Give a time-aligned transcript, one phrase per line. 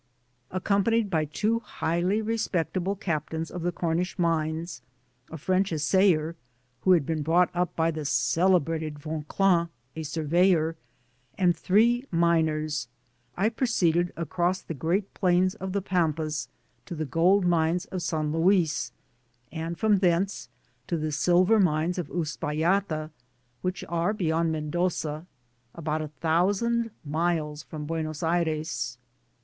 [0.49, 4.81] Accompanied by two highly respectable Gaptmns of the Comish Mines,
[5.29, 6.35] a French Assayer,
[6.79, 10.75] (who had been brought up by the celebrated Vauquelin,) a Surveyor,
[11.37, 12.87] and three Digitized byGoogk INTRODUCTION, VW miners,
[13.37, 16.47] I proceeded across the great plains of the Pampas
[16.87, 18.91] to the Gold Muxes of San Luis,
[19.51, 20.49] and from thence
[20.87, 23.11] to the Silver Mines d* Uspallata
[23.61, 25.27] which are beyond Mendoza,
[25.75, 28.97] about a thousand miles from Buenos Aires.